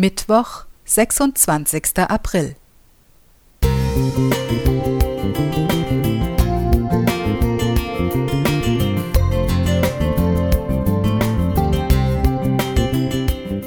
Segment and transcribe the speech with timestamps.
[0.00, 1.98] Mittwoch, 26.
[1.98, 2.54] April.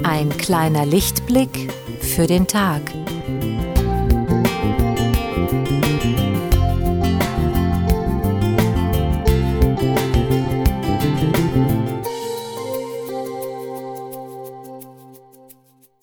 [0.04, 2.80] Ein kleiner Lichtblick für den Tag.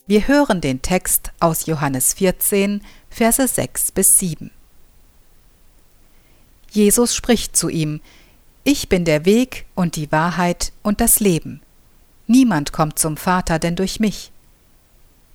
[0.10, 2.82] Wir hören den Text aus Johannes 14,
[3.12, 4.50] Verse 6 bis 7.
[6.72, 8.02] Jesus spricht zu ihm,
[8.64, 11.62] Ich bin der Weg und die Wahrheit und das Leben.
[12.26, 14.32] Niemand kommt zum Vater denn durch mich.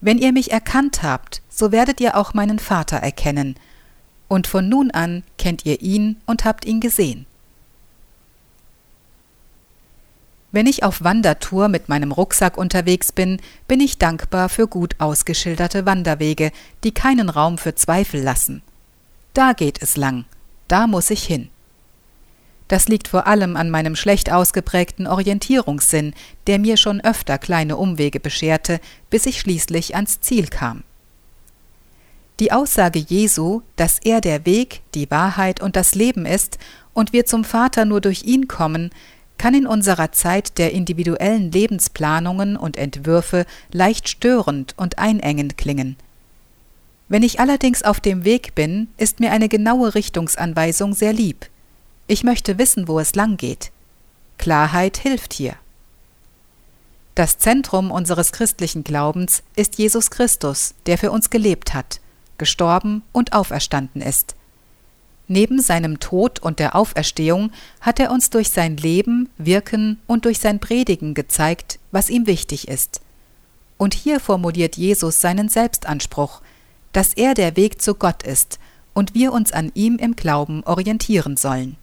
[0.00, 3.55] Wenn ihr mich erkannt habt, so werdet ihr auch meinen Vater erkennen,
[4.27, 7.27] und von nun an kennt ihr ihn und habt ihn gesehen.
[10.54, 15.84] Wenn ich auf Wandertour mit meinem Rucksack unterwegs bin, bin ich dankbar für gut ausgeschilderte
[15.84, 16.52] Wanderwege,
[16.84, 18.62] die keinen Raum für Zweifel lassen.
[19.33, 20.27] Da geht es lang,
[20.69, 21.48] da muss ich hin.
[22.69, 26.14] Das liegt vor allem an meinem schlecht ausgeprägten Orientierungssinn,
[26.46, 28.78] der mir schon öfter kleine Umwege bescherte,
[29.11, 30.84] bis ich schließlich ans Ziel kam.
[32.39, 36.58] Die Aussage Jesu, dass er der Weg, die Wahrheit und das Leben ist
[36.92, 38.91] und wir zum Vater nur durch ihn kommen,
[39.38, 45.96] kann in unserer Zeit der individuellen Lebensplanungen und Entwürfe leicht störend und einengend klingen.
[47.08, 51.46] Wenn ich allerdings auf dem Weg bin, ist mir eine genaue Richtungsanweisung sehr lieb.
[52.06, 53.70] Ich möchte wissen, wo es lang geht.
[54.38, 55.55] Klarheit hilft hier.
[57.14, 62.00] Das Zentrum unseres christlichen Glaubens ist Jesus Christus, der für uns gelebt hat,
[62.38, 64.34] gestorben und auferstanden ist.
[65.27, 70.39] Neben seinem Tod und der Auferstehung hat er uns durch sein Leben, Wirken und durch
[70.39, 73.00] sein Predigen gezeigt, was ihm wichtig ist.
[73.78, 76.42] Und hier formuliert Jesus seinen Selbstanspruch,
[76.92, 78.58] dass er der Weg zu Gott ist
[78.92, 81.77] und wir uns an ihm im Glauben orientieren sollen.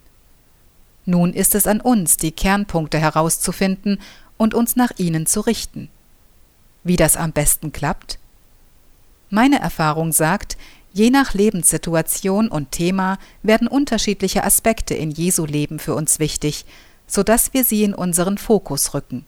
[1.05, 3.99] Nun ist es an uns, die Kernpunkte herauszufinden
[4.37, 5.89] und uns nach ihnen zu richten.
[6.83, 8.19] Wie das am besten klappt?
[9.29, 10.57] Meine Erfahrung sagt,
[10.93, 16.65] Je nach Lebenssituation und Thema werden unterschiedliche Aspekte in Jesu Leben für uns wichtig,
[17.07, 19.25] so dass wir sie in unseren Fokus rücken.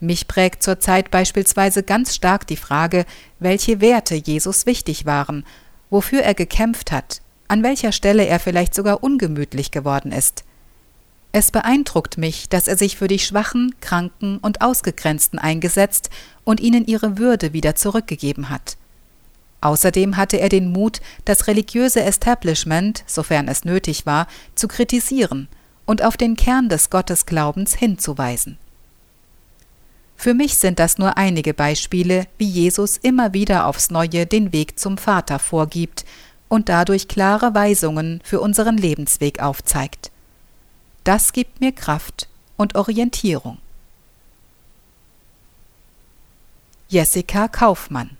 [0.00, 3.04] Mich prägt zurzeit beispielsweise ganz stark die Frage,
[3.40, 5.44] welche Werte Jesus wichtig waren,
[5.90, 10.44] wofür er gekämpft hat, an welcher Stelle er vielleicht sogar ungemütlich geworden ist.
[11.32, 16.10] Es beeindruckt mich, dass er sich für die Schwachen, Kranken und Ausgegrenzten eingesetzt
[16.44, 18.76] und ihnen ihre Würde wieder zurückgegeben hat.
[19.60, 25.48] Außerdem hatte er den Mut, das religiöse Establishment, sofern es nötig war, zu kritisieren
[25.84, 28.58] und auf den Kern des Gottesglaubens hinzuweisen.
[30.16, 34.78] Für mich sind das nur einige Beispiele, wie Jesus immer wieder aufs neue den Weg
[34.78, 36.04] zum Vater vorgibt
[36.48, 40.10] und dadurch klare Weisungen für unseren Lebensweg aufzeigt.
[41.04, 43.58] Das gibt mir Kraft und Orientierung.
[46.88, 48.17] Jessica Kaufmann